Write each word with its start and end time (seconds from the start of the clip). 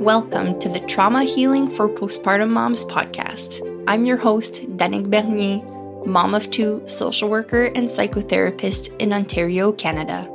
Welcome 0.00 0.60
to 0.60 0.68
the 0.68 0.78
Trauma 0.78 1.24
Healing 1.24 1.68
for 1.68 1.88
Postpartum 1.88 2.50
Moms 2.50 2.84
podcast. 2.84 3.60
I'm 3.88 4.06
your 4.06 4.16
host, 4.16 4.62
Danik 4.76 5.10
Bernier, 5.10 5.60
mom 6.06 6.36
of 6.36 6.48
two, 6.52 6.84
social 6.86 7.28
worker, 7.28 7.64
and 7.64 7.88
psychotherapist 7.88 8.96
in 8.98 9.12
Ontario, 9.12 9.72
Canada. 9.72 10.30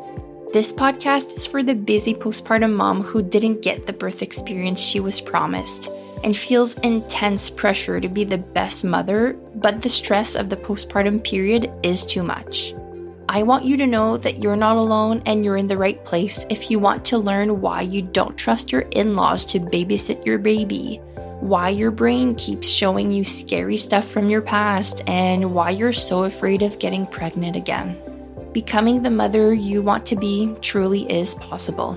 This 0.52 0.74
podcast 0.74 1.32
is 1.38 1.48
for 1.48 1.64
the 1.64 1.76
busy 1.76 2.14
postpartum 2.14 2.74
mom 2.74 3.04
who 3.04 3.24
didn't 3.24 3.62
get 3.62 3.86
the 3.86 3.94
birth 3.94 4.22
experience 4.22 4.82
she 4.82 5.00
was 5.00 5.22
promised 5.22 5.90
and 6.26 6.36
feels 6.36 6.74
intense 6.80 7.50
pressure 7.50 8.02
to 8.02 8.10
be 8.10 8.26
the 8.26 8.40
best 8.40 8.84
mother, 8.84 9.32
but 9.56 9.82
the 9.82 9.88
stress 9.88 10.36
of 10.36 10.50
the 10.50 10.58
postpartum 10.58 11.24
period 11.24 11.72
is 11.84 12.06
too 12.06 12.22
much. 12.22 12.74
I 13.34 13.42
want 13.42 13.66
you 13.66 13.78
to 13.78 13.88
know 13.88 14.16
that 14.18 14.44
you're 14.44 14.56
not 14.56 14.78
alone 14.78 15.24
and 15.26 15.44
you're 15.44 15.58
in 15.58 15.66
the 15.66 15.76
right 15.76 16.06
place 16.06 16.46
if 16.52 16.70
you 16.70 16.78
want 16.78 17.04
to 17.06 17.18
learn 17.18 17.62
why 17.62 17.82
you 17.82 18.04
don't 18.04 18.38
trust 18.38 18.72
your 18.72 18.82
in 18.92 19.16
laws 19.16 19.44
to 19.46 19.60
babysit 19.60 20.24
your 20.24 20.38
baby, 20.38 21.02
why 21.40 21.70
your 21.70 21.90
brain 21.90 22.36
keeps 22.36 22.70
showing 22.70 23.10
you 23.10 23.24
scary 23.24 23.76
stuff 23.76 24.08
from 24.08 24.30
your 24.30 24.44
past, 24.44 25.02
and 25.08 25.56
why 25.56 25.72
you're 25.72 25.92
so 25.92 26.26
afraid 26.26 26.62
of 26.62 26.78
getting 26.78 27.08
pregnant 27.08 27.56
again. 27.56 27.98
Becoming 28.52 29.02
the 29.02 29.10
mother 29.10 29.52
you 29.52 29.82
want 29.82 30.06
to 30.06 30.16
be 30.16 30.54
truly 30.62 31.12
is 31.12 31.34
possible. 31.34 31.96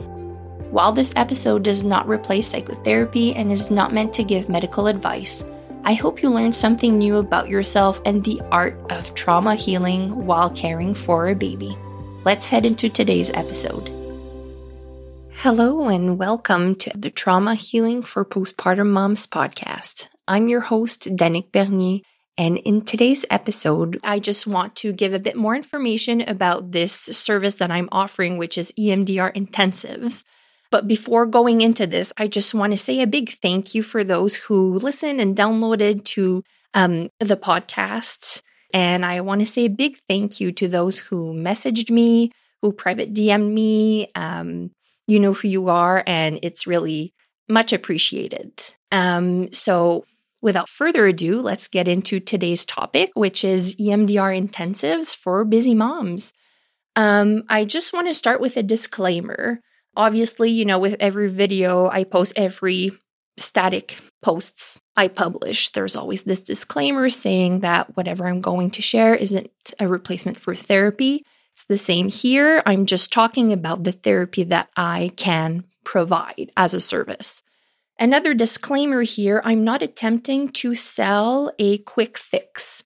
While 0.71 0.93
this 0.93 1.13
episode 1.17 1.65
does 1.65 1.85
not 1.85 2.09
replace 2.09 2.49
psychotherapy 2.49 3.35
and 3.35 3.53
is 3.53 3.71
not 3.71 3.93
meant 3.93 4.15
to 4.15 4.25
give 4.25 4.49
medical 4.49 4.87
advice, 4.87 5.45
I 5.87 5.95
hope 5.95 6.21
you 6.21 6.31
learned 6.31 6.57
something 6.57 6.99
new 6.99 7.19
about 7.19 7.49
yourself 7.49 8.01
and 8.05 8.25
the 8.25 8.43
art 8.51 8.77
of 8.91 9.15
trauma 9.15 9.55
healing 9.55 10.27
while 10.27 10.51
caring 10.51 10.95
for 10.95 11.29
a 11.29 11.35
baby. 11.37 11.79
Let's 12.25 12.49
head 12.49 12.67
into 12.67 12.89
today's 12.89 13.31
episode. 13.31 13.89
Hello, 15.31 15.87
and 15.87 16.19
welcome 16.19 16.75
to 16.75 16.91
the 16.99 17.11
Trauma 17.11 17.55
Healing 17.55 18.03
for 18.03 18.25
Postpartum 18.25 18.89
Moms 18.89 19.29
podcast. 19.29 20.09
I'm 20.27 20.49
your 20.49 20.63
host, 20.63 21.05
Danik 21.15 21.53
Bernier, 21.53 22.01
and 22.37 22.59
in 22.59 22.85
today's 22.85 23.25
episode, 23.31 24.01
I 24.03 24.19
just 24.19 24.45
want 24.45 24.75
to 24.77 24.93
give 24.93 25.15
a 25.15 25.21
bit 25.21 25.37
more 25.37 25.55
information 25.55 26.21
about 26.21 26.73
this 26.73 26.93
service 26.93 27.55
that 27.61 27.71
I'm 27.71 27.89
offering, 27.93 28.39
which 28.39 28.59
is 28.59 28.73
EMDR 28.77 29.33
intensives. 29.37 30.25
But 30.71 30.89
before 30.89 31.27
going 31.27 31.61
into 31.61 31.87
this, 31.87 32.13
I 32.17 32.29
just 32.29 32.55
want 32.55 32.73
to 32.73 32.79
say 32.79 33.01
a 33.01 33.07
big 33.07 33.31
thank 33.41 33.75
you 33.75 33.83
for 33.83 34.03
those 34.03 34.37
who 34.37 34.75
listened 34.75 35.21
and 35.21 35.37
downloaded 35.37 36.05
to 36.05 36.43
um, 36.75 37.11
the 37.21 37.37
podcasts. 37.37 38.43
And 38.75 39.07
I 39.07 39.21
want 39.21 39.41
to 39.41 39.47
say 39.47 39.67
a 39.67 39.71
big 39.71 39.99
thank 40.09 40.41
you 40.41 40.53
to 40.53 40.69
those 40.69 40.99
who 40.99 41.33
messaged 41.33 41.91
me, 41.91 42.33
who 42.63 42.73
private 42.73 43.15
DM'd 43.15 43.53
me. 43.53 44.11
Um, 44.15 44.71
you 45.07 45.21
know 45.21 45.33
who 45.33 45.49
you 45.49 45.69
are, 45.69 46.03
and 46.07 46.41
it's 46.43 46.67
really 46.67 47.15
much 47.49 47.73
appreciated. 47.73 48.53
Um, 48.91 49.53
so, 49.53 50.05
without 50.43 50.69
further 50.69 51.07
ado, 51.07 51.41
let's 51.41 51.69
get 51.69 51.89
into 51.89 52.19
today's 52.21 52.65
topic, 52.65 53.11
which 53.15 53.45
is 53.45 53.77
EMDR 53.77 54.37
intensives 54.37 55.17
for 55.17 55.45
busy 55.45 55.75
moms. 55.75 56.33
Um, 56.97 57.45
I 57.49 57.65
just 57.65 57.93
want 57.93 58.09
to 58.09 58.15
start 58.15 58.41
with 58.41 58.57
a 58.57 58.63
disclaimer 58.63 59.61
obviously, 59.97 60.51
you 60.51 60.65
know, 60.65 60.79
with 60.79 60.97
every 61.01 61.29
video 61.29 61.89
I 61.89 62.05
post, 62.05 62.35
every 62.37 62.93
static 63.39 63.99
posts 64.23 64.81
I 64.97 65.09
publish, 65.09 65.71
there's 65.71 65.97
always 65.97 66.23
this 66.23 66.45
disclaimer 66.45 67.09
saying 67.09 67.61
that 67.61 67.97
whatever 67.97 68.27
I'm 68.27 68.41
going 68.41 68.71
to 68.73 68.83
share 68.83 69.15
isn't 69.15 69.51
a 69.79 69.89
replacement 69.89 70.41
for 70.41 70.55
therapy. 70.55 71.25
It's 71.53 71.67
the 71.67 71.79
same 71.79 72.09
here. 72.09 72.63
I'm 72.67 72.87
just 72.87 73.13
talking 73.13 73.53
about 73.53 73.85
the 73.85 73.93
therapy 73.93 74.45
that 74.45 74.69
I 74.77 75.13
can 75.17 75.65
provide 75.85 76.51
as 76.57 76.75
a 76.75 76.81
service. 76.81 77.43
Another 77.99 78.35
disclaimer 78.35 79.03
here 79.03 79.41
I'm 79.45 79.65
not 79.65 79.83
attempting 79.83 80.51
to 80.51 80.75
sell 80.75 81.53
a 81.59 81.79
quick 81.79 82.19
fix. 82.19 82.85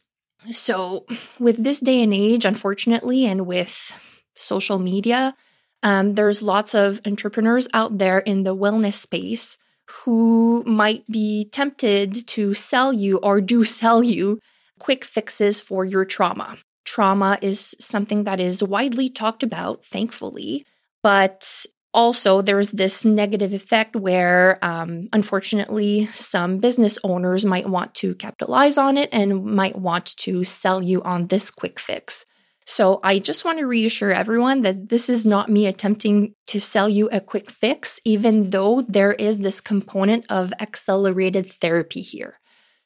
So, 0.52 1.04
with 1.38 1.62
this 1.62 1.80
day 1.80 2.02
and 2.02 2.14
age, 2.14 2.44
unfortunately, 2.44 3.26
and 3.26 3.46
with 3.46 3.92
social 4.34 4.78
media, 4.78 5.34
um, 5.82 6.14
there's 6.14 6.42
lots 6.42 6.74
of 6.74 7.00
entrepreneurs 7.06 7.68
out 7.72 7.98
there 7.98 8.18
in 8.18 8.44
the 8.44 8.54
wellness 8.54 8.94
space 8.94 9.58
who 10.04 10.62
might 10.66 11.06
be 11.06 11.48
tempted 11.50 12.26
to 12.28 12.54
sell 12.54 12.92
you 12.92 13.18
or 13.18 13.40
do 13.40 13.64
sell 13.78 14.02
you 14.02 14.38
quick 14.78 15.04
fixes 15.04 15.60
for 15.60 15.84
your 15.84 16.04
trauma. 16.04 16.58
Trauma 16.84 17.38
is 17.42 17.74
something 17.78 18.24
that 18.24 18.40
is 18.40 18.64
widely 18.64 19.10
talked 19.10 19.42
about, 19.42 19.84
thankfully, 19.84 20.64
but 21.02 21.66
also 21.92 22.40
there's 22.40 22.70
this 22.70 23.04
negative 23.04 23.52
effect 23.52 23.96
where 23.96 24.58
um, 24.62 25.08
unfortunately 25.12 26.06
some 26.06 26.58
business 26.58 26.98
owners 27.04 27.44
might 27.44 27.68
want 27.68 27.94
to 27.94 28.14
capitalize 28.14 28.78
on 28.78 28.96
it 28.96 29.08
and 29.12 29.44
might 29.44 29.76
want 29.76 30.16
to 30.16 30.44
sell 30.44 30.82
you 30.82 31.02
on 31.02 31.26
this 31.26 31.50
quick 31.50 31.78
fix 31.78 32.24
so 32.64 33.00
I 33.02 33.18
just 33.18 33.44
want 33.44 33.58
to 33.58 33.66
reassure 33.66 34.12
everyone 34.12 34.62
that 34.62 34.88
this 34.88 35.08
is 35.08 35.26
not 35.26 35.48
me 35.48 35.66
attempting 35.66 36.34
to 36.48 36.60
sell 36.60 36.88
you 36.88 37.08
a 37.10 37.20
quick 37.20 37.50
fix, 37.50 38.00
even 38.04 38.50
though 38.50 38.82
there 38.82 39.12
is 39.12 39.38
this 39.38 39.60
component 39.60 40.24
of 40.30 40.52
accelerated 40.60 41.50
therapy 41.50 42.00
here. 42.00 42.34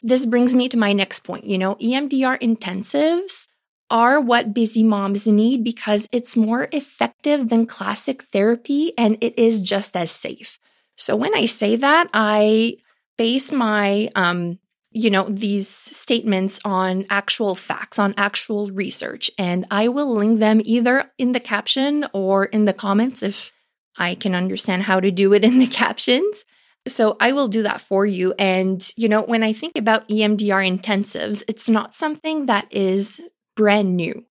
This 0.03 0.27
brings 0.27 0.55
me 0.55 0.69
to 0.69 0.77
my 0.77 0.93
next 0.93 1.21
point. 1.21 1.45
You 1.45 1.59
know, 1.59 1.75
EMDR 1.77 2.41
intensives 2.41 3.49
are 3.91 4.21
what 4.21 4.55
busy 4.55 4.83
moms 4.83 5.27
need 5.27 5.63
because 5.63 6.09
it's 6.13 6.37
more 6.37 6.69
effective 6.73 7.49
than 7.49 7.67
classic 7.67 8.25
therapy 8.33 8.93
and 8.97 9.19
it 9.21 9.39
is 9.39 9.61
just 9.61 9.97
as 9.97 10.11
safe. 10.11 10.59
So 10.97 11.17
when 11.17 11.35
I 11.35 11.45
say 11.45 11.77
that, 11.77 12.09
I 12.13 12.77
base 13.19 13.53
my 13.53 14.11
um, 14.15 14.59
you 14.95 15.11
know, 15.11 15.27
these 15.29 15.69
statements 15.69 16.61
on 16.65 17.05
actual 17.11 17.57
facts, 17.57 17.99
on 17.99 18.15
actual 18.17 18.69
research. 18.69 19.29
And 19.37 19.67
I 19.71 19.89
will 19.89 20.15
link 20.15 20.39
them 20.39 20.63
either 20.65 21.11
in 21.19 21.33
the 21.33 21.41
caption 21.41 22.07
or 22.13 22.45
in 22.45 22.65
the 22.65 22.73
comments 22.73 23.23
if 23.23 23.53
I 23.99 24.15
can 24.15 24.37
understand 24.37 24.85
how 24.85 25.01
to 25.01 25.11
do 25.11 25.33
it 25.35 25.45
in 25.45 25.59
the 25.59 25.67
captions. 25.83 26.45
So 26.87 27.17
I 27.21 27.33
will 27.33 27.49
do 27.49 27.65
that 27.65 27.81
for 27.81 28.07
you. 28.07 28.35
And, 28.39 28.89
you 28.97 29.09
know, 29.09 29.23
when 29.23 29.43
I 29.43 29.53
think 29.53 29.77
about 29.77 30.09
EMDR 30.09 30.79
intensives, 30.79 31.43
it's 31.49 31.69
not 31.69 31.95
something 31.95 32.47
that 32.47 32.69
is 32.71 33.21
brand 33.57 33.97
new. 33.97 34.25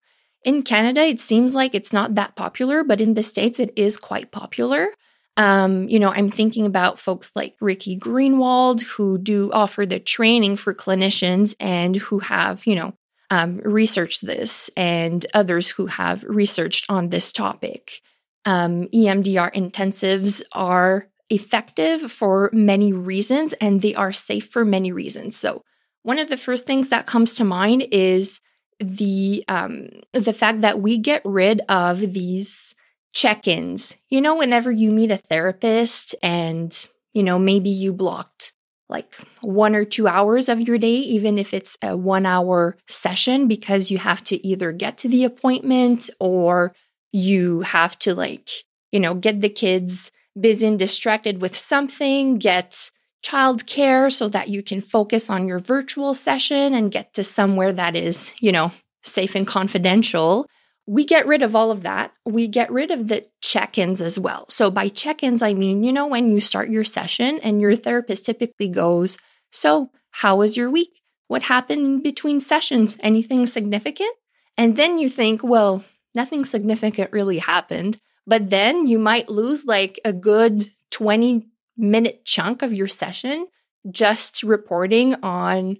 In 0.44 0.62
Canada, 0.62 1.02
it 1.02 1.20
seems 1.20 1.54
like 1.54 1.74
it's 1.74 1.92
not 1.92 2.14
that 2.14 2.36
popular, 2.36 2.84
but 2.84 3.00
in 3.00 3.14
the 3.14 3.22
States, 3.22 3.58
it 3.58 3.72
is 3.76 3.98
quite 3.98 4.30
popular. 4.30 4.88
Um, 5.36 5.88
you 5.88 5.98
know, 5.98 6.10
I'm 6.10 6.30
thinking 6.30 6.64
about 6.64 6.98
folks 6.98 7.32
like 7.34 7.56
Ricky 7.60 7.98
Greenwald 7.98 8.82
who 8.82 9.18
do 9.18 9.50
offer 9.52 9.84
the 9.84 9.98
training 9.98 10.56
for 10.56 10.74
clinicians 10.74 11.56
and 11.58 11.96
who 11.96 12.20
have, 12.20 12.66
you 12.66 12.76
know, 12.76 12.94
um, 13.30 13.58
researched 13.64 14.24
this, 14.24 14.70
and 14.76 15.24
others 15.34 15.68
who 15.68 15.86
have 15.86 16.24
researched 16.24 16.86
on 16.88 17.08
this 17.08 17.32
topic. 17.32 18.00
Um, 18.44 18.86
EMDR 18.88 19.52
intensives 19.54 20.42
are 20.52 21.08
effective 21.30 22.12
for 22.12 22.50
many 22.52 22.92
reasons 22.92 23.54
and 23.54 23.80
they 23.80 23.94
are 23.94 24.12
safe 24.12 24.48
for 24.48 24.64
many 24.64 24.92
reasons. 24.92 25.36
So, 25.36 25.62
one 26.02 26.18
of 26.18 26.28
the 26.28 26.36
first 26.36 26.66
things 26.66 26.90
that 26.90 27.06
comes 27.06 27.34
to 27.34 27.44
mind 27.44 27.86
is 27.90 28.40
the 28.78 29.42
um, 29.48 29.88
the 30.12 30.34
fact 30.34 30.60
that 30.60 30.80
we 30.80 30.98
get 30.98 31.22
rid 31.24 31.62
of 31.68 32.00
these 32.00 32.74
check 33.14 33.46
ins. 33.48 33.96
You 34.10 34.20
know, 34.20 34.36
whenever 34.36 34.70
you 34.70 34.90
meet 34.90 35.10
a 35.10 35.16
therapist 35.16 36.14
and, 36.22 36.88
you 37.12 37.22
know, 37.22 37.38
maybe 37.38 37.70
you 37.70 37.92
blocked 37.92 38.52
like 38.88 39.14
one 39.40 39.74
or 39.74 39.84
two 39.84 40.06
hours 40.06 40.48
of 40.48 40.60
your 40.60 40.76
day, 40.76 40.94
even 40.94 41.38
if 41.38 41.54
it's 41.54 41.78
a 41.82 41.96
one 41.96 42.26
hour 42.26 42.76
session, 42.86 43.48
because 43.48 43.90
you 43.90 43.98
have 43.98 44.22
to 44.24 44.46
either 44.46 44.72
get 44.72 44.98
to 44.98 45.08
the 45.08 45.24
appointment 45.24 46.10
or 46.20 46.74
you 47.12 47.62
have 47.62 47.98
to, 48.00 48.14
like, 48.14 48.50
you 48.92 49.00
know, 49.00 49.14
get 49.14 49.40
the 49.40 49.48
kids 49.48 50.10
busy 50.38 50.66
and 50.66 50.78
distracted 50.78 51.40
with 51.40 51.56
something, 51.56 52.38
get 52.38 52.90
childcare 53.24 54.12
so 54.12 54.28
that 54.28 54.48
you 54.48 54.62
can 54.62 54.82
focus 54.82 55.30
on 55.30 55.48
your 55.48 55.58
virtual 55.58 56.12
session 56.12 56.74
and 56.74 56.92
get 56.92 57.14
to 57.14 57.22
somewhere 57.24 57.72
that 57.72 57.96
is, 57.96 58.34
you 58.40 58.52
know, 58.52 58.70
safe 59.02 59.34
and 59.34 59.46
confidential 59.46 60.46
we 60.86 61.04
get 61.04 61.26
rid 61.26 61.42
of 61.42 61.56
all 61.56 61.70
of 61.70 61.82
that. 61.82 62.12
We 62.26 62.46
get 62.46 62.70
rid 62.70 62.90
of 62.90 63.08
the 63.08 63.26
check 63.40 63.78
ins 63.78 64.00
as 64.00 64.18
well. 64.18 64.46
So, 64.48 64.70
by 64.70 64.88
check 64.88 65.22
ins, 65.22 65.42
I 65.42 65.54
mean, 65.54 65.82
you 65.82 65.92
know, 65.92 66.06
when 66.06 66.30
you 66.30 66.40
start 66.40 66.68
your 66.68 66.84
session 66.84 67.38
and 67.42 67.60
your 67.60 67.74
therapist 67.74 68.26
typically 68.26 68.68
goes, 68.68 69.16
So, 69.50 69.90
how 70.10 70.36
was 70.36 70.56
your 70.56 70.70
week? 70.70 71.00
What 71.28 71.44
happened 71.44 71.86
in 71.86 72.02
between 72.02 72.38
sessions? 72.40 72.98
Anything 73.00 73.46
significant? 73.46 74.14
And 74.58 74.76
then 74.76 74.98
you 74.98 75.08
think, 75.08 75.42
Well, 75.42 75.84
nothing 76.14 76.44
significant 76.44 77.12
really 77.12 77.38
happened. 77.38 77.98
But 78.26 78.50
then 78.50 78.86
you 78.86 78.98
might 78.98 79.28
lose 79.28 79.64
like 79.64 80.00
a 80.04 80.12
good 80.12 80.70
20 80.90 81.46
minute 81.76 82.24
chunk 82.24 82.62
of 82.62 82.72
your 82.72 82.86
session 82.86 83.46
just 83.90 84.42
reporting 84.42 85.14
on 85.22 85.78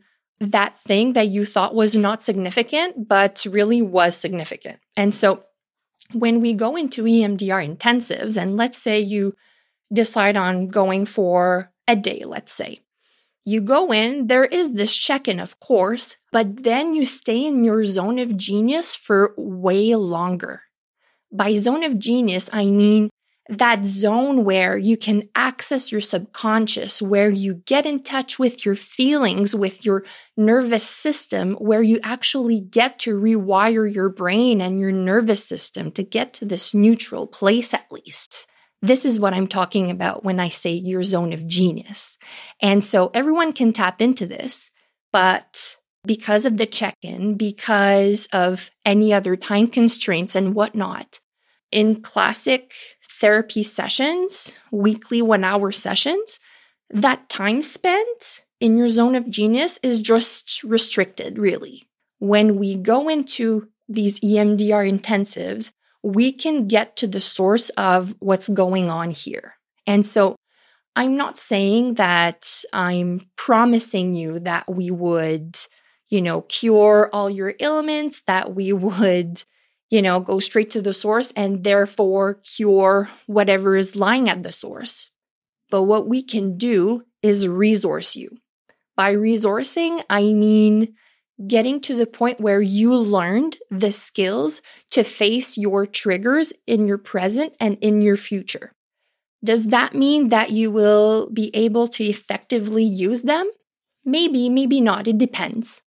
that 0.51 0.79
thing 0.81 1.13
that 1.15 1.29
you 1.29 1.45
thought 1.45 1.75
was 1.75 1.97
not 1.97 2.23
significant, 2.23 3.09
but 3.09 3.45
really 3.49 3.83
was 3.83 4.17
significant. 4.17 4.79
And 4.97 5.15
so 5.15 5.45
when 6.13 6.41
we 6.41 6.53
go 6.53 6.77
into 6.77 7.05
EMDR 7.05 7.77
intensives, 7.77 8.37
and 8.37 8.57
let's 8.57 8.79
say 8.79 9.01
you 9.01 9.35
decide 9.93 10.37
on 10.37 10.69
going 10.69 11.07
for 11.07 11.73
a 11.87 11.97
day, 11.97 12.23
let's 12.25 12.53
say. 12.53 12.81
You 13.45 13.61
go 13.61 13.93
in, 13.93 14.29
there 14.29 14.45
is 14.45 14.73
this 14.73 14.97
check 14.97 15.29
in, 15.29 15.39
of 15.39 15.61
course, 15.61 16.17
but 16.33 16.63
then 16.63 16.95
you 16.95 17.05
stay 17.05 17.45
in 17.45 17.63
your 17.63 17.85
zone 17.85 18.19
of 18.19 18.37
genius 18.37 18.97
for 18.97 19.35
way 19.37 19.95
longer. 19.95 20.63
By 21.31 21.57
zone 21.57 21.85
of 21.85 21.99
genius, 21.99 22.49
I 22.53 22.67
mean 22.67 23.11
that 23.49 23.85
zone 23.85 24.45
where 24.45 24.77
you 24.77 24.97
can 24.97 25.29
access 25.35 25.93
your 25.93 26.01
subconscious, 26.01 27.03
where 27.03 27.29
you 27.29 27.57
get 27.67 27.85
in 27.85 28.03
touch 28.03 28.39
with 28.39 28.65
your 28.65 28.75
feelings, 28.75 29.55
with 29.55 29.85
your 29.85 30.05
nervous 30.37 30.89
system, 30.89 31.55
where 31.57 31.83
you 31.83 32.01
actually 32.03 32.61
get 32.61 32.99
to 33.01 33.15
rewire 33.15 33.93
your 33.93 34.09
brain 34.09 34.63
and 34.63 34.81
your 34.81 34.93
nervous 34.93 35.45
system 35.45 35.91
to 35.93 36.03
get 36.03 36.33
to 36.35 36.47
this 36.47 36.73
neutral 36.73 37.27
place 37.27 37.75
at 37.75 37.91
least. 37.93 38.47
This 38.81 39.05
is 39.05 39.21
what 39.21 39.35
I'm 39.35 39.49
talking 39.49 39.91
about 39.91 40.25
when 40.25 40.41
I 40.41 40.49
say 40.49 40.73
your 40.73 41.03
zone 41.03 41.33
of 41.33 41.47
genius. 41.47 42.17
And 42.63 42.83
so 42.83 43.11
everyone 43.13 43.53
can 43.53 43.73
tap 43.73 44.01
into 44.01 44.27
this, 44.27 44.71
but 45.13 45.77
because 46.07 46.47
of 46.47 46.57
the 46.57 46.67
check 46.67 46.97
in, 47.03 47.37
because 47.37 48.27
of 48.33 48.71
any 48.85 49.13
other 49.13 49.37
time 49.37 49.67
constraints 49.67 50.35
and 50.35 50.55
whatnot, 50.55 51.19
in 51.73 52.01
classic 52.03 52.73
therapy 53.25 53.63
sessions, 53.63 54.53
weekly 54.71 55.23
one 55.23 55.45
hour 55.45 55.73
sessions, 55.73 56.39
that 56.91 57.27
time 57.31 57.63
spent 57.63 58.45
in 58.61 58.77
your 58.77 58.91
zone 58.91 59.15
of 59.15 59.31
genius 59.31 59.81
is 59.83 59.99
just 59.99 60.63
restricted, 60.63 61.39
really. 61.39 61.89
When 62.19 62.57
we 62.57 62.77
go 62.77 63.09
into 63.09 63.69
these 63.89 64.21
EMDR 64.21 65.01
intensives, 65.01 65.73
we 66.03 66.33
can 66.33 66.69
get 66.69 66.99
to 66.99 67.07
the 67.07 67.19
source 67.19 67.71
of 67.79 68.15
what's 68.19 68.51
going 68.51 68.91
on 68.91 69.11
here. 69.11 69.55
And 69.87 70.05
so 70.05 70.37
I'm 70.95 71.17
not 71.17 71.39
saying 71.39 71.95
that 71.95 72.47
I'm 72.75 73.23
promising 73.37 74.13
you 74.13 74.39
that 74.41 74.71
we 74.71 74.91
would, 74.91 75.57
you 76.11 76.21
know, 76.21 76.43
cure 76.43 77.09
all 77.11 77.31
your 77.31 77.55
ailments, 77.59 78.21
that 78.27 78.55
we 78.55 78.73
would, 78.75 79.45
you 79.91 80.03
know, 80.03 80.21
go 80.21 80.39
straight 80.41 80.71
to 80.73 80.83
the 80.83 80.93
source 80.93 81.33
and 81.37 81.65
therefore 81.65 82.35
cure 82.35 83.09
whatever 83.27 83.77
is 83.77 83.97
lying 83.97 84.29
at 84.29 84.43
the 84.43 84.53
source. 84.53 85.11
But 85.71 85.85
what 85.85 86.09
we 86.09 86.23
can 86.23 86.57
do 86.57 87.05
is 87.23 87.49
resource 87.49 88.17
you. 88.17 88.31
By 88.97 89.15
resourcing, 89.15 90.03
I 90.09 90.23
mean 90.35 90.95
getting 91.47 91.81
to 91.81 91.95
the 91.97 92.07
point 92.07 92.41
where 92.41 92.61
you 92.61 92.95
learned 92.95 93.57
the 93.71 93.91
skills 93.91 94.63
to 94.93 95.03
face 95.03 95.59
your 95.59 95.85
triggers 95.87 96.53
in 96.67 96.87
your 96.87 96.99
present 96.99 97.55
and 97.59 97.77
in 97.81 98.01
your 98.03 98.17
future. 98.17 98.73
Does 99.43 99.67
that 99.69 99.95
mean 99.95 100.29
that 100.29 100.51
you 100.51 100.71
will 100.71 101.29
be 101.31 101.51
able 101.55 101.89
to 101.89 102.05
effectively 102.05 102.85
use 102.85 103.23
them? 103.23 103.51
Maybe, 104.05 104.49
maybe 104.49 104.81
not. 104.81 105.09
It 105.09 105.19
depends. 105.19 105.83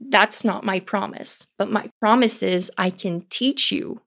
That's 0.00 0.44
not 0.44 0.64
my 0.64 0.80
promise. 0.80 1.46
But 1.58 1.70
my 1.70 1.90
promise 2.00 2.42
is 2.42 2.70
I 2.76 2.90
can 2.90 3.22
teach 3.30 3.72
you 3.72 4.02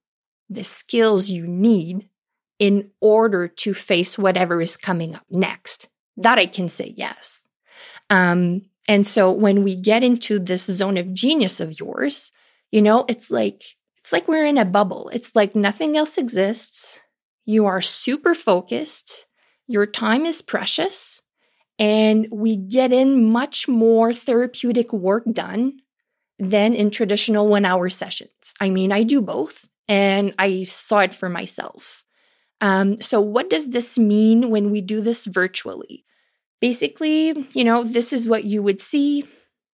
the 0.49 0.63
skills 0.63 1.29
you 1.29 1.47
need 1.47 2.09
in 2.57 2.91
order 2.99 3.47
to 3.47 3.73
face 3.73 4.17
whatever 4.17 4.61
is 4.61 4.77
coming 4.77 5.15
up 5.15 5.25
next. 5.29 5.87
That 6.17 6.37
I 6.37 6.45
can 6.45 6.67
say 6.67 6.93
yes. 6.95 7.43
Um, 8.09 8.63
and 8.87 9.05
so 9.05 9.31
when 9.31 9.63
we 9.63 9.75
get 9.75 10.03
into 10.03 10.39
this 10.39 10.65
zone 10.65 10.97
of 10.97 11.13
genius 11.13 11.59
of 11.59 11.79
yours, 11.79 12.31
you 12.71 12.81
know, 12.81 13.05
it's 13.07 13.31
like 13.31 13.63
it's 13.97 14.11
like 14.11 14.27
we're 14.27 14.45
in 14.45 14.57
a 14.57 14.65
bubble. 14.65 15.09
It's 15.13 15.35
like 15.35 15.55
nothing 15.55 15.95
else 15.95 16.17
exists. 16.17 16.99
You 17.45 17.65
are 17.65 17.81
super 17.81 18.33
focused. 18.33 19.25
Your 19.67 19.85
time 19.85 20.25
is 20.25 20.41
precious. 20.41 21.21
And 21.79 22.27
we 22.31 22.57
get 22.57 22.91
in 22.91 23.31
much 23.31 23.67
more 23.67 24.13
therapeutic 24.13 24.93
work 24.93 25.23
done 25.31 25.79
than 26.37 26.75
in 26.75 26.91
traditional 26.91 27.47
one 27.47 27.65
hour 27.65 27.89
sessions. 27.89 28.53
I 28.61 28.69
mean, 28.69 28.91
I 28.91 29.03
do 29.03 29.21
both 29.21 29.67
and 29.87 30.35
I 30.37 30.63
saw 30.63 30.99
it 30.99 31.13
for 31.13 31.29
myself. 31.29 32.03
Um, 32.61 32.97
so, 32.97 33.21
what 33.21 33.49
does 33.49 33.69
this 33.69 33.97
mean 33.97 34.49
when 34.49 34.69
we 34.69 34.81
do 34.81 34.99
this 34.99 35.25
virtually? 35.25 36.05
basically, 36.59 37.47
you 37.53 37.63
know, 37.63 37.83
this 37.83 38.13
is 38.13 38.27
what 38.27 38.43
you 38.43 38.61
would 38.63 38.79
see. 38.79 39.25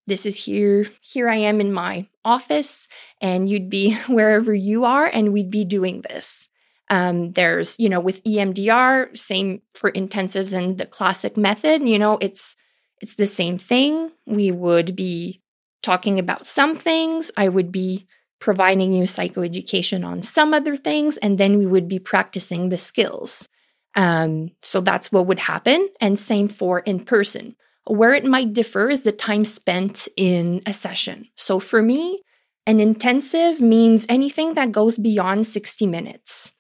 This 0.08 0.26
is 0.26 0.46
here. 0.46 0.88
Here 1.02 1.28
I 1.30 1.38
am 1.38 1.60
in 1.60 1.74
my 1.74 2.08
office, 2.24 2.88
and 3.22 3.50
you'd 3.50 3.70
be 3.70 3.96
wherever 4.08 4.54
you 4.54 4.86
are, 4.86 5.06
and 5.06 5.34
we'd 5.34 5.52
be 5.52 5.66
doing 5.66 6.02
this. 6.02 6.48
Um, 6.90 7.32
there's, 7.32 7.76
you 7.80 7.90
know, 7.90 8.00
with 8.00 8.24
EMDR, 8.24 9.18
same 9.18 9.62
for 9.74 9.92
intensives 9.92 10.54
and 10.54 10.78
the 10.78 10.86
classic 10.86 11.36
method. 11.36 11.88
You 11.88 11.98
know, 11.98 12.18
it's 12.22 12.56
it's 13.02 13.16
the 13.16 13.28
same 13.28 13.58
thing. 13.58 14.12
We 14.26 14.52
would 14.52 14.96
be 14.96 15.42
talking 15.84 16.20
about 16.20 16.48
some 16.48 16.76
things. 16.76 17.32
I 17.38 17.50
would 17.50 17.72
be 17.72 18.08
providing 18.40 18.94
you 18.94 19.04
psychoeducation 19.04 20.06
on 20.06 20.22
some 20.22 20.54
other 20.54 20.76
things, 20.76 21.18
and 21.18 21.38
then 21.38 21.58
we 21.58 21.66
would 21.66 21.88
be 21.88 22.00
practicing 22.00 22.70
the 22.70 22.78
skills. 22.78 23.48
Um, 23.96 24.52
so 24.62 24.82
that's 24.82 25.12
what 25.12 25.26
would 25.28 25.40
happen. 25.40 25.88
And 26.02 26.20
same 26.20 26.48
for 26.48 26.80
in 26.80 27.00
person. 27.06 27.56
Where 27.88 28.14
it 28.14 28.26
might 28.26 28.54
differ 28.54 28.90
is 28.90 29.04
the 29.04 29.12
time 29.12 29.46
spent 29.46 30.08
in 30.18 30.62
a 30.66 30.74
session. 30.74 31.30
So 31.36 31.60
for 31.60 31.82
me, 31.82 32.22
an 32.68 32.80
intensive 32.80 33.62
means 33.62 34.06
anything 34.10 34.56
that 34.56 34.72
goes 34.72 34.98
beyond 34.98 35.46
60 35.46 35.86
minutes. 35.86 36.52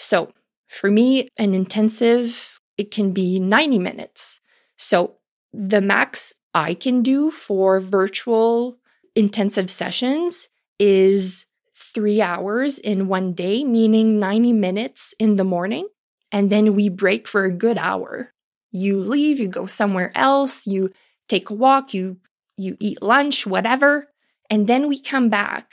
So 0.00 0.32
for 0.68 0.90
me, 0.90 1.28
an 1.36 1.54
intensive, 1.54 2.60
it 2.76 2.90
can 2.90 3.12
be 3.12 3.38
90 3.38 3.78
minutes. 3.78 4.40
So 4.76 5.16
the 5.52 5.80
max 5.80 6.34
I 6.54 6.74
can 6.74 7.02
do 7.02 7.30
for 7.30 7.80
virtual 7.80 8.78
intensive 9.14 9.68
sessions 9.68 10.48
is 10.78 11.46
three 11.76 12.20
hours 12.22 12.78
in 12.78 13.08
one 13.08 13.32
day, 13.32 13.64
meaning 13.64 14.18
90 14.18 14.52
minutes 14.52 15.14
in 15.18 15.36
the 15.36 15.44
morning 15.44 15.88
and 16.32 16.50
then 16.50 16.74
we 16.74 16.88
break 16.88 17.26
for 17.26 17.44
a 17.44 17.50
good 17.50 17.78
hour. 17.78 18.32
You 18.72 18.98
leave, 18.98 19.40
you 19.40 19.48
go 19.48 19.66
somewhere 19.66 20.12
else, 20.14 20.66
you 20.66 20.92
take 21.28 21.50
a 21.50 21.54
walk, 21.54 21.92
you 21.92 22.18
you 22.56 22.76
eat 22.78 23.02
lunch, 23.02 23.46
whatever, 23.46 24.08
and 24.50 24.66
then 24.66 24.86
we 24.86 25.00
come 25.00 25.28
back 25.28 25.72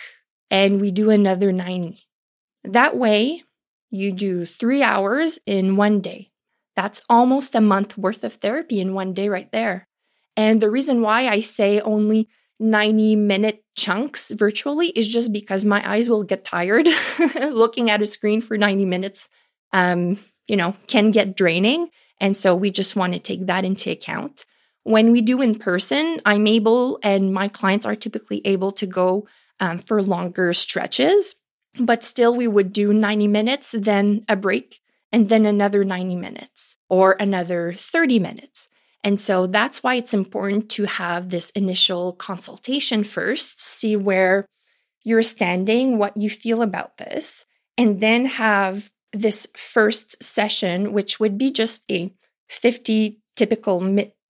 and 0.49 0.79
we 0.79 0.89
do 0.89 1.09
another 1.09 1.51
90. 1.51 1.99
That 2.63 2.95
way, 2.95 3.43
you 3.89 4.11
do 4.11 4.45
3 4.45 4.83
hours 4.83 5.39
in 5.45 5.75
one 5.75 6.01
day. 6.01 6.31
That's 6.75 7.03
almost 7.09 7.55
a 7.55 7.61
month 7.61 7.97
worth 7.97 8.23
of 8.23 8.33
therapy 8.33 8.79
in 8.79 8.93
one 8.93 9.13
day 9.13 9.29
right 9.29 9.51
there. 9.51 9.87
And 10.35 10.61
the 10.61 10.69
reason 10.69 11.01
why 11.01 11.27
I 11.27 11.39
say 11.39 11.81
only 11.81 12.29
90 12.59 13.15
minute 13.15 13.63
chunks 13.75 14.31
virtually 14.31 14.87
is 14.89 15.07
just 15.07 15.31
because 15.31 15.65
my 15.65 15.87
eyes 15.89 16.09
will 16.09 16.23
get 16.23 16.45
tired 16.45 16.87
looking 17.35 17.89
at 17.89 18.01
a 18.01 18.05
screen 18.05 18.41
for 18.41 18.57
90 18.57 18.85
minutes. 18.85 19.29
Um, 19.73 20.19
you 20.47 20.55
know, 20.55 20.75
can 20.87 21.11
get 21.11 21.35
draining. 21.35 21.89
And 22.19 22.35
so 22.35 22.55
we 22.55 22.71
just 22.71 22.95
want 22.95 23.13
to 23.13 23.19
take 23.19 23.45
that 23.47 23.65
into 23.65 23.91
account. 23.91 24.45
When 24.83 25.11
we 25.11 25.21
do 25.21 25.41
in 25.41 25.55
person, 25.55 26.21
I'm 26.25 26.47
able, 26.47 26.99
and 27.03 27.33
my 27.33 27.49
clients 27.49 27.85
are 27.85 27.95
typically 27.95 28.41
able 28.45 28.71
to 28.73 28.85
go 28.85 29.27
um, 29.59 29.79
for 29.79 30.01
longer 30.01 30.53
stretches, 30.53 31.35
but 31.79 32.03
still 32.03 32.35
we 32.35 32.47
would 32.47 32.73
do 32.73 32.93
90 32.93 33.27
minutes, 33.27 33.75
then 33.77 34.23
a 34.27 34.35
break, 34.35 34.79
and 35.11 35.29
then 35.29 35.45
another 35.45 35.83
90 35.83 36.15
minutes 36.15 36.75
or 36.89 37.15
another 37.19 37.73
30 37.73 38.19
minutes. 38.19 38.69
And 39.03 39.21
so 39.21 39.47
that's 39.47 39.83
why 39.83 39.95
it's 39.95 40.13
important 40.13 40.69
to 40.71 40.85
have 40.85 41.29
this 41.29 41.51
initial 41.51 42.13
consultation 42.13 43.03
first, 43.03 43.61
see 43.61 43.95
where 43.95 44.45
you're 45.03 45.23
standing, 45.23 45.97
what 45.97 46.17
you 46.17 46.29
feel 46.29 46.61
about 46.61 46.97
this, 46.97 47.45
and 47.77 47.99
then 47.99 48.25
have 48.25 48.91
this 49.13 49.47
first 49.55 50.21
session, 50.21 50.91
which 50.91 51.19
would 51.19 51.37
be 51.37 51.51
just 51.51 51.83
a 51.89 52.11
50 52.49 53.21
typical 53.35 53.79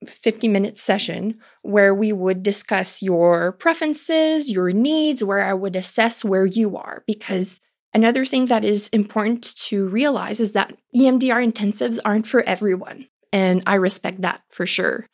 50 0.05 0.47
minute 0.47 0.77
session 0.77 1.39
where 1.61 1.93
we 1.93 2.13
would 2.13 2.43
discuss 2.43 3.01
your 3.01 3.53
preferences, 3.53 4.51
your 4.51 4.71
needs, 4.71 5.23
where 5.23 5.43
I 5.43 5.53
would 5.53 5.75
assess 5.75 6.23
where 6.23 6.45
you 6.45 6.77
are. 6.77 7.03
Because 7.07 7.59
another 7.93 8.25
thing 8.25 8.45
that 8.47 8.63
is 8.63 8.89
important 8.89 9.55
to 9.57 9.87
realize 9.87 10.39
is 10.39 10.53
that 10.53 10.77
EMDR 10.95 11.51
intensives 11.51 11.99
aren't 12.05 12.27
for 12.27 12.43
everyone. 12.43 13.07
And 13.33 13.63
I 13.65 13.75
respect 13.75 14.21
that 14.21 14.41
for 14.49 14.65
sure. 14.65 15.07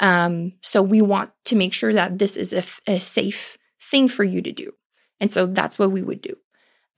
Um, 0.00 0.52
so 0.60 0.82
we 0.82 1.00
want 1.00 1.30
to 1.46 1.56
make 1.56 1.72
sure 1.72 1.92
that 1.92 2.18
this 2.18 2.36
is 2.36 2.52
a, 2.52 2.62
a 2.92 3.00
safe 3.00 3.56
thing 3.80 4.08
for 4.08 4.24
you 4.24 4.42
to 4.42 4.52
do. 4.52 4.72
And 5.20 5.32
so 5.32 5.46
that's 5.46 5.78
what 5.78 5.90
we 5.90 6.02
would 6.02 6.20
do. 6.20 6.36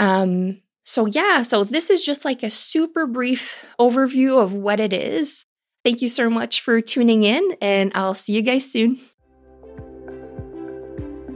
Um, 0.00 0.60
so, 0.84 1.06
yeah, 1.06 1.42
so 1.42 1.64
this 1.64 1.90
is 1.90 2.02
just 2.02 2.24
like 2.24 2.42
a 2.42 2.50
super 2.50 3.06
brief 3.06 3.64
overview 3.78 4.42
of 4.42 4.54
what 4.54 4.80
it 4.80 4.92
is. 4.92 5.44
Thank 5.88 6.02
you 6.02 6.10
so 6.10 6.28
much 6.28 6.60
for 6.60 6.82
tuning 6.82 7.22
in, 7.22 7.56
and 7.62 7.92
I'll 7.94 8.12
see 8.12 8.34
you 8.34 8.42
guys 8.42 8.70
soon. 8.70 9.00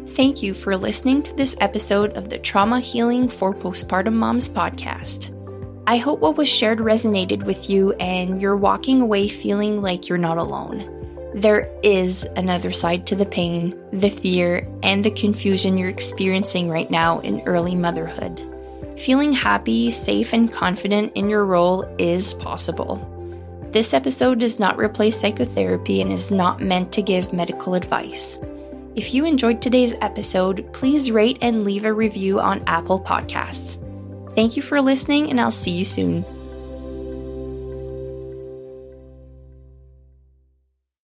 Thank 0.09 0.43
you 0.43 0.53
for 0.53 0.77
listening 0.77 1.23
to 1.23 1.35
this 1.37 1.57
episode 1.59 2.19
of 2.19 2.29
the 2.29 2.39
Trauma 2.39 2.79
Healing 2.79 3.31
for 3.31 3.55
Postpartum 3.55 4.13
Moms 4.13 4.51
podcast. 4.51 5.33
I 5.87 5.97
hope 5.97 6.21
what 6.21 6.37
was 6.37 6.51
shared 6.51 6.81
resonated 6.81 7.45
with 7.45 7.71
you 7.71 7.93
and 7.95 8.43
you're 8.43 8.55
walking 8.55 9.01
away 9.01 9.27
feeling 9.27 9.81
like 9.81 10.11
you're 10.11 10.19
not 10.19 10.37
alone. 10.37 10.87
There 11.35 11.75
is 11.83 12.29
another 12.37 12.73
side 12.73 13.07
to 13.07 13.17
the 13.17 13.25
pain, 13.25 13.75
the 13.91 14.11
fear, 14.11 14.69
and 14.83 15.03
the 15.03 15.13
confusion 15.13 15.79
you're 15.79 15.89
experiencing 15.89 16.69
right 16.69 16.91
now 16.91 17.21
in 17.21 17.41
early 17.47 17.75
motherhood. 17.75 18.39
Feeling 19.01 19.33
happy, 19.33 19.91
safe, 19.91 20.35
and 20.35 20.53
confident 20.53 21.15
in 21.15 21.31
your 21.31 21.47
role 21.47 21.85
is 21.99 22.35
possible. 22.35 23.09
This 23.73 23.95
episode 23.95 24.39
does 24.39 24.61
not 24.61 24.79
replace 24.79 25.19
psychotherapy 25.19 26.03
and 26.03 26.13
is 26.13 26.31
not 26.31 26.61
meant 26.61 26.93
to 26.93 27.01
give 27.01 27.33
medical 27.33 27.75
advice. 27.75 28.39
If 28.97 29.15
you 29.15 29.25
enjoyed 29.25 29.63
today's 29.63 29.95
episode, 30.03 30.71
please 30.75 31.11
rate 31.11 31.39
and 31.41 31.65
leave 31.65 31.87
a 31.87 31.93
review 31.93 32.39
on 32.39 32.63
Apple 32.67 33.01
Podcasts. 33.01 33.79
Thank 34.35 34.59
you 34.59 34.63
for 34.63 34.83
listening, 34.83 35.31
and 35.31 35.41
I'll 35.41 35.51
see 35.51 35.71
you 35.71 35.87
soon. 35.87 36.23